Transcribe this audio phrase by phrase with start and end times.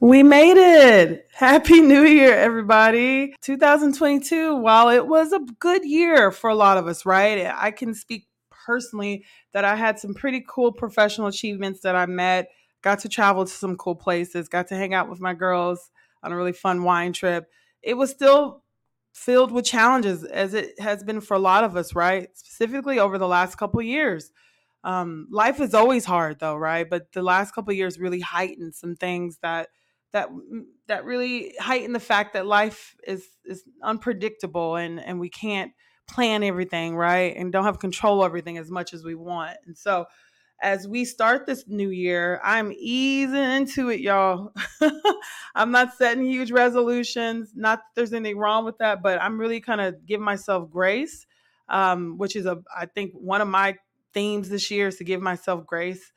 [0.00, 1.26] We made it.
[1.32, 3.34] Happy New Year, everybody.
[3.42, 7.52] 2022, while it was a good year for a lot of us, right?
[7.52, 12.48] I can speak personally that I had some pretty cool professional achievements that I met,
[12.80, 15.90] got to travel to some cool places, got to hang out with my girls
[16.22, 17.50] on a really fun wine trip.
[17.82, 18.62] It was still
[19.12, 22.28] filled with challenges as it has been for a lot of us, right?
[22.34, 24.30] Specifically over the last couple years.
[24.84, 26.88] Um, life is always hard though, right?
[26.88, 29.70] But the last couple years really heightened some things that
[30.12, 30.28] that
[30.86, 35.72] that really heighten the fact that life is is unpredictable and and we can't
[36.08, 39.56] plan everything right and don't have control everything as much as we want.
[39.66, 40.06] And so
[40.60, 44.52] as we start this new year i'm easing into it y'all.
[45.54, 49.60] I'm not setting huge resolutions not that there's anything wrong with that but i'm really
[49.60, 51.26] kind of giving myself grace
[51.68, 53.76] um, which is a i think one of my
[54.14, 56.12] themes this year is to give myself grace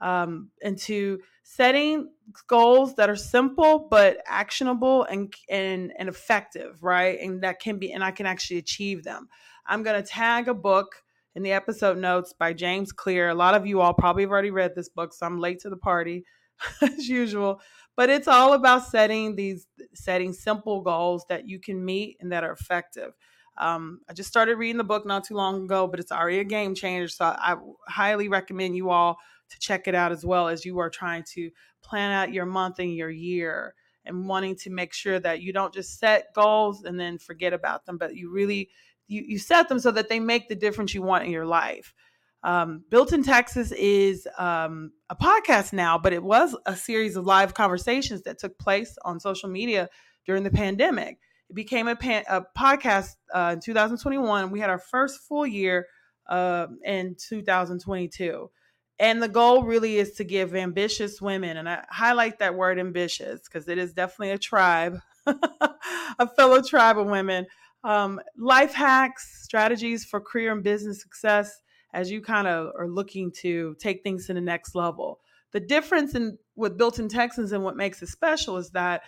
[0.00, 2.10] um, into setting
[2.48, 7.18] goals that are simple but actionable and, and and effective, right?
[7.20, 9.28] And that can be and I can actually achieve them.
[9.66, 11.02] I'm to tag a book
[11.34, 13.28] in the episode notes by James Clear.
[13.28, 15.70] A lot of you all probably have already read this book, so I'm late to
[15.70, 16.24] the party
[16.82, 17.60] as usual.
[17.96, 22.44] But it's all about setting these setting simple goals that you can meet and that
[22.44, 23.12] are effective.
[23.58, 26.44] Um, I just started reading the book not too long ago, but it's already a
[26.44, 27.08] game changer.
[27.08, 27.56] So I
[27.88, 29.18] highly recommend you all
[29.50, 31.50] to check it out as well as you are trying to
[31.82, 35.74] plan out your month and your year and wanting to make sure that you don't
[35.74, 38.70] just set goals and then forget about them, but you really
[39.08, 41.94] you, you set them so that they make the difference you want in your life.
[42.42, 47.24] Um, Built in Texas is um, a podcast now, but it was a series of
[47.24, 49.88] live conversations that took place on social media
[50.26, 51.18] during the pandemic.
[51.48, 54.50] It became a, pan- a podcast uh, in 2021.
[54.50, 55.86] We had our first full year
[56.28, 58.50] uh, in 2022.
[58.98, 63.42] And the goal really is to give ambitious women, and I highlight that word ambitious
[63.42, 67.46] because it is definitely a tribe, a fellow tribe of women,
[67.84, 71.60] um, life hacks, strategies for career and business success
[71.92, 75.20] as you kind of are looking to take things to the next level.
[75.52, 79.02] The difference in with Built in Texans and what makes it special is that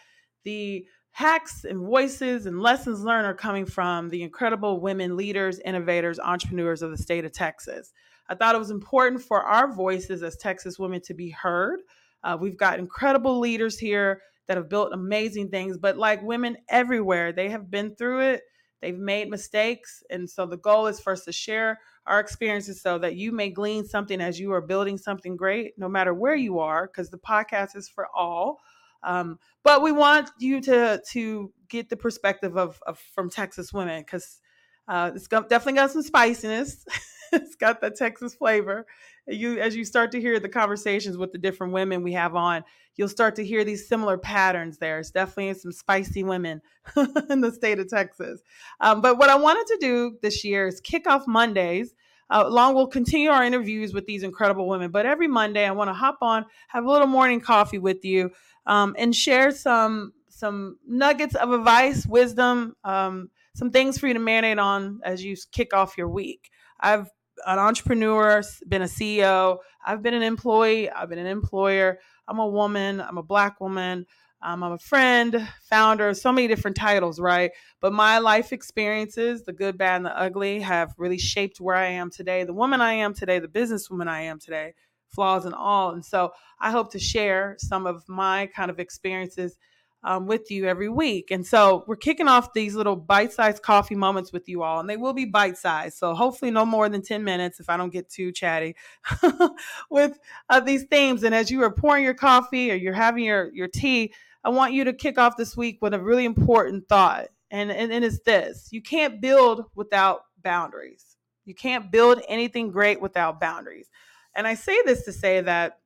[0.44, 6.20] the hacks and voices and lessons learned are coming from the incredible women leaders, innovators,
[6.20, 7.92] entrepreneurs of the state of Texas.
[8.28, 11.80] I thought it was important for our voices as Texas women to be heard.
[12.22, 17.32] Uh, we've got incredible leaders here that have built amazing things, but like women everywhere,
[17.32, 18.42] they have been through it.
[18.80, 20.02] They've made mistakes.
[20.10, 23.50] And so the goal is for us to share our experiences so that you may
[23.50, 27.18] glean something as you are building something great, no matter where you are, because the
[27.18, 28.60] podcast is for all.
[29.02, 34.00] Um, but we want you to to get the perspective of, of from Texas women
[34.00, 34.40] because
[34.88, 36.84] uh, it's definitely got some spiciness.
[37.32, 38.86] it's got that Texas flavor.
[39.26, 42.64] You, as you start to hear the conversations with the different women we have on,
[42.96, 44.78] you'll start to hear these similar patterns.
[44.78, 44.98] There.
[44.98, 46.62] It's definitely some spicy women
[47.30, 48.40] in the state of Texas.
[48.80, 51.94] Um, but what I wanted to do this year is kick off Mondays.
[52.30, 52.44] Uh,
[52.74, 54.90] we'll continue our interviews with these incredible women.
[54.90, 58.30] But every Monday, I want to hop on, have a little morning coffee with you,
[58.66, 64.20] um, and share some some nuggets of advice, wisdom, um, some things for you to
[64.20, 66.48] marinate on as you kick off your week.
[66.80, 67.08] I've
[67.46, 72.46] an entrepreneur, been a CEO, I've been an employee, I've been an employer, I'm a
[72.46, 74.06] woman, I'm a black woman,
[74.40, 77.50] um, I'm a friend, founder, so many different titles, right?
[77.80, 81.88] But my life experiences, the good, bad, and the ugly, have really shaped where I
[81.88, 84.74] am today, the woman I am today, the businesswoman I am today,
[85.08, 85.90] flaws and all.
[85.90, 89.56] And so I hope to share some of my kind of experiences
[90.04, 91.30] um, with you every week.
[91.30, 94.88] And so we're kicking off these little bite sized coffee moments with you all, and
[94.88, 95.96] they will be bite sized.
[95.98, 98.76] So hopefully, no more than 10 minutes if I don't get too chatty
[99.90, 101.22] with uh, these themes.
[101.24, 104.12] And as you are pouring your coffee or you're having your, your tea,
[104.44, 107.26] I want you to kick off this week with a really important thought.
[107.50, 111.16] And, and, and it's this you can't build without boundaries.
[111.44, 113.88] You can't build anything great without boundaries.
[114.34, 115.78] And I say this to say that,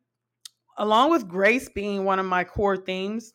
[0.76, 3.32] along with grace being one of my core themes,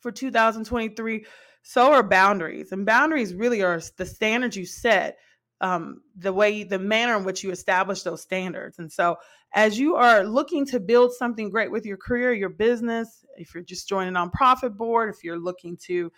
[0.00, 1.24] for 2023,
[1.62, 2.72] so are boundaries.
[2.72, 5.18] And boundaries really are the standards you set,
[5.60, 8.78] um, the way, the manner in which you establish those standards.
[8.78, 9.16] And so,
[9.54, 13.62] as you are looking to build something great with your career, your business, if you're
[13.62, 16.12] just joining a nonprofit board, if you're looking to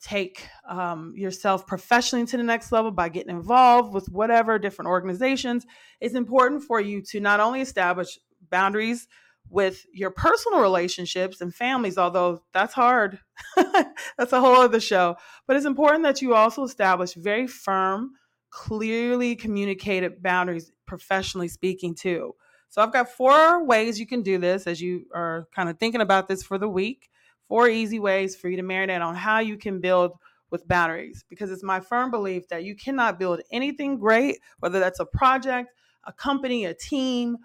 [0.00, 5.66] take um, yourself professionally to the next level by getting involved with whatever different organizations,
[6.00, 8.18] it's important for you to not only establish
[8.50, 9.08] boundaries
[9.50, 13.18] with your personal relationships and families, although that's hard.
[13.56, 15.16] that's a whole other show.
[15.46, 18.12] But it's important that you also establish very firm,
[18.50, 22.34] clearly communicated boundaries, professionally speaking, too.
[22.68, 26.02] So I've got four ways you can do this as you are kind of thinking
[26.02, 27.08] about this for the week.
[27.48, 30.12] four easy ways for you to marinate on how you can build
[30.50, 35.00] with boundaries because it's my firm belief that you cannot build anything great, whether that's
[35.00, 35.70] a project,
[36.06, 37.38] a company, a team,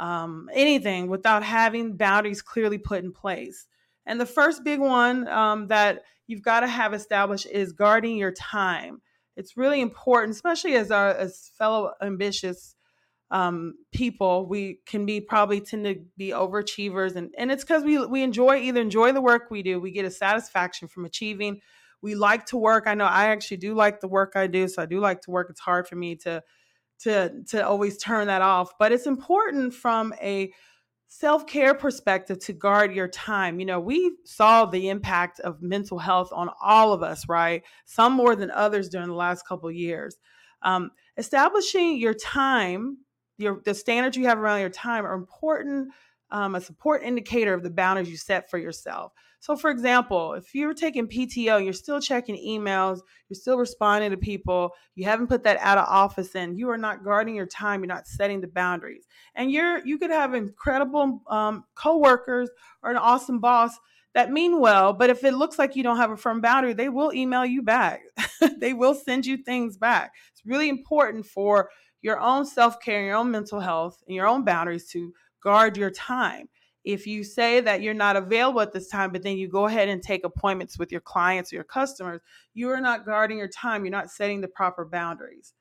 [0.00, 3.66] um, anything, without having boundaries clearly put in place.
[4.06, 8.32] And the first big one um, that you've got to have established is guarding your
[8.32, 9.02] time.
[9.36, 12.74] It's really important, especially as our as fellow ambitious
[13.30, 18.04] um, people, we can be probably tend to be overachievers, and and it's because we
[18.06, 21.60] we enjoy either enjoy the work we do, we get a satisfaction from achieving.
[22.02, 22.84] We like to work.
[22.86, 25.30] I know I actually do like the work I do, so I do like to
[25.30, 25.48] work.
[25.50, 26.42] It's hard for me to
[27.02, 30.52] to to always turn that off, but it's important from a
[31.08, 33.58] self care perspective to guard your time.
[33.58, 37.62] You know, we saw the impact of mental health on all of us, right?
[37.84, 40.16] Some more than others during the last couple years.
[40.62, 42.98] Um, establishing your time,
[43.38, 45.92] your the standards you have around your time are important.
[46.30, 49.12] Um, a support indicator of the boundaries you set for yourself.
[49.40, 54.18] So, for example, if you're taking PTO, you're still checking emails, you're still responding to
[54.18, 57.80] people, you haven't put that out of office in, you are not guarding your time,
[57.80, 59.06] you're not setting the boundaries.
[59.34, 62.50] And you're you could have incredible um, coworkers
[62.82, 63.78] or an awesome boss
[64.12, 66.90] that mean well, but if it looks like you don't have a firm boundary, they
[66.90, 68.02] will email you back.
[68.58, 70.12] they will send you things back.
[70.32, 71.70] It's really important for
[72.02, 75.90] your own self care, your own mental health, and your own boundaries to guard your
[75.90, 76.48] time
[76.84, 79.88] if you say that you're not available at this time, but then you go ahead
[79.88, 82.20] and take appointments with your clients or your customers,
[82.54, 83.84] you are not guarding your time.
[83.84, 85.52] You're not setting the proper boundaries.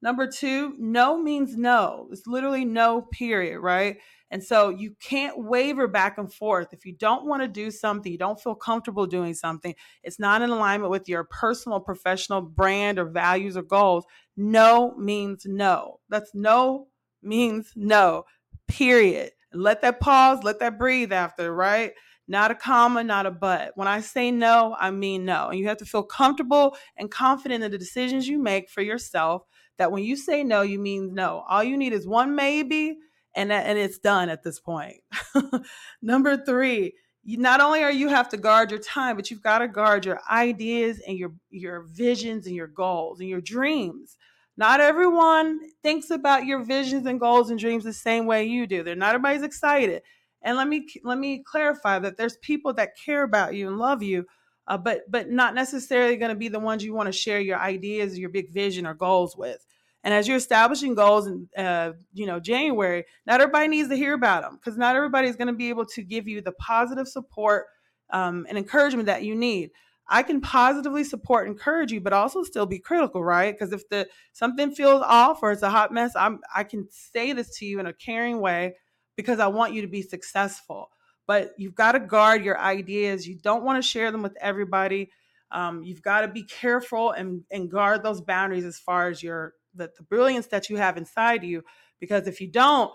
[0.00, 2.08] Number two, no means no.
[2.10, 3.98] It's literally no, period, right?
[4.32, 6.72] And so you can't waver back and forth.
[6.72, 10.42] If you don't want to do something, you don't feel comfortable doing something, it's not
[10.42, 14.04] in alignment with your personal, professional brand or values or goals.
[14.36, 16.00] No means no.
[16.08, 16.88] That's no
[17.22, 18.24] means no,
[18.66, 19.30] period.
[19.54, 21.92] Let that pause, let that breathe after, right?
[22.28, 23.72] Not a comma, not a but.
[23.74, 25.48] When I say no, I mean no.
[25.48, 29.44] And you have to feel comfortable and confident in the decisions you make for yourself
[29.78, 31.44] that when you say no, you mean no.
[31.48, 32.96] All you need is one maybe
[33.34, 34.98] and and it's done at this point.
[36.02, 36.92] Number 3,
[37.24, 40.04] you not only are you have to guard your time, but you've got to guard
[40.04, 44.16] your ideas and your your visions and your goals and your dreams.
[44.56, 48.82] Not everyone thinks about your visions and goals and dreams the same way you do.
[48.82, 50.02] They're not everybody's excited.
[50.42, 54.02] And let me let me clarify that there's people that care about you and love
[54.02, 54.26] you,
[54.66, 57.58] uh, but but not necessarily going to be the ones you want to share your
[57.58, 59.64] ideas, your big vision or goals with.
[60.04, 64.14] And as you're establishing goals in uh, you know January, not everybody needs to hear
[64.14, 67.06] about them because not everybody is going to be able to give you the positive
[67.08, 67.66] support
[68.10, 69.70] um, and encouragement that you need.
[70.12, 73.52] I can positively support, encourage you, but also still be critical, right?
[73.52, 77.32] Because if the something feels off or it's a hot mess, I'm I can say
[77.32, 78.74] this to you in a caring way
[79.16, 80.90] because I want you to be successful.
[81.26, 83.26] But you've got to guard your ideas.
[83.26, 85.10] You don't want to share them with everybody.
[85.50, 89.54] Um, you've got to be careful and, and guard those boundaries as far as your
[89.74, 91.62] the, the brilliance that you have inside you.
[92.00, 92.92] Because if you don't,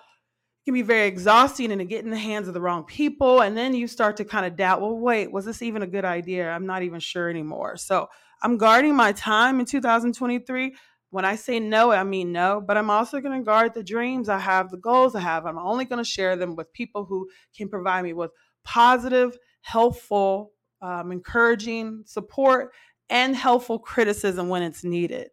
[0.67, 3.39] can be very exhausting and get in the hands of the wrong people.
[3.39, 6.03] And then you start to kind of doubt, well, wait, was this even a good
[6.03, 6.51] idea?
[6.51, 7.77] I'm not even sure anymore.
[7.77, 8.09] So
[8.41, 10.75] I'm guarding my time in 2023.
[11.09, 14.27] When I say no, I mean no, but I'm also going to guard the dreams
[14.27, 15.45] I have, the goals I have.
[15.45, 18.31] I'm only going to share them with people who can provide me with
[18.65, 22.74] positive, helpful, um, encouraging support
[23.09, 25.29] and helpful criticism when it's needed.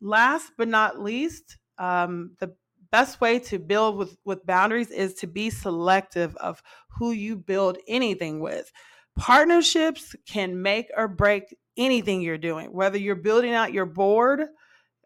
[0.00, 2.54] Last but not least, um, the
[2.90, 6.62] best way to build with with boundaries is to be selective of
[6.98, 8.70] who you build anything with.
[9.18, 14.42] Partnerships can make or break anything you're doing whether you're building out your board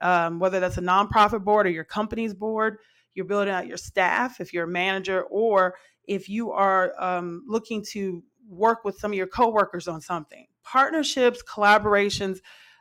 [0.01, 2.79] um, whether that's a nonprofit board or your company's board
[3.15, 5.75] you're building out your staff if you're a manager or
[6.07, 10.47] if you are um, looking to work with some of your coworkers on something.
[10.63, 12.39] Partnerships collaborations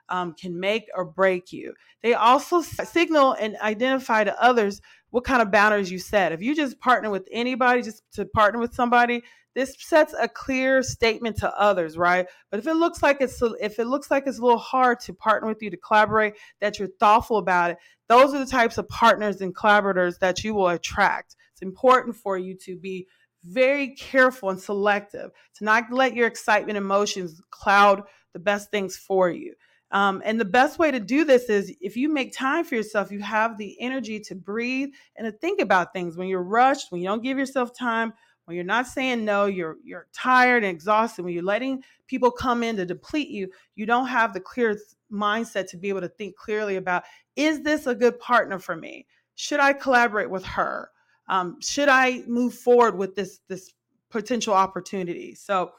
[0.09, 1.73] um, can make or break you.
[2.01, 6.31] They also signal and identify to others what kind of boundaries you set.
[6.31, 9.23] If you just partner with anybody, just to partner with somebody,
[9.55, 12.25] this sets a clear statement to others, right?
[12.49, 15.13] But if it looks like it's if it looks like it's a little hard to
[15.13, 17.77] partner with you to collaborate, that you're thoughtful about it,
[18.09, 21.35] those are the types of partners and collaborators that you will attract.
[21.51, 23.07] It's important for you to be
[23.43, 29.29] very careful and selective to not let your excitement emotions cloud the best things for
[29.29, 29.53] you.
[29.93, 33.11] Um, and the best way to do this is if you make time for yourself,
[33.11, 36.17] you have the energy to breathe and to think about things.
[36.17, 38.11] When you're rushed, when you don't give yourself time,
[38.45, 41.23] when you're not saying no, you're you're tired and exhausted.
[41.23, 44.77] When you're letting people come in to deplete you, you don't have the clear
[45.11, 47.03] mindset to be able to think clearly about:
[47.35, 49.05] Is this a good partner for me?
[49.35, 50.89] Should I collaborate with her?
[51.29, 53.71] Um, should I move forward with this this
[54.09, 55.35] potential opportunity?
[55.35, 55.71] So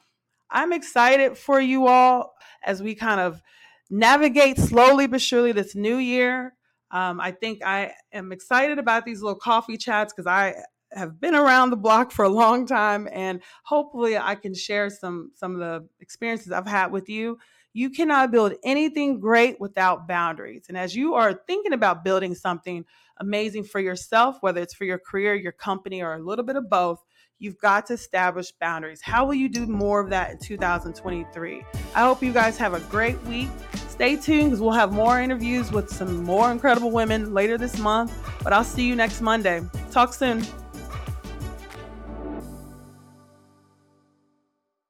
[0.50, 3.42] I'm excited for you all as we kind of
[3.90, 6.54] navigate slowly but surely this new year.
[6.90, 10.54] Um, I think I am excited about these little coffee chats because I
[10.92, 15.32] have been around the block for a long time and hopefully I can share some
[15.34, 17.38] some of the experiences I've had with you.
[17.72, 20.66] You cannot build anything great without boundaries.
[20.68, 22.84] And as you are thinking about building something
[23.18, 26.70] amazing for yourself, whether it's for your career, your company, or a little bit of
[26.70, 27.04] both,
[27.38, 29.00] you've got to establish boundaries.
[29.02, 31.64] How will you do more of that in 2023?
[31.94, 33.48] I hope you guys have a great week.
[33.88, 38.12] Stay tuned because we'll have more interviews with some more incredible women later this month.
[38.42, 39.62] But I'll see you next Monday.
[39.90, 40.44] Talk soon.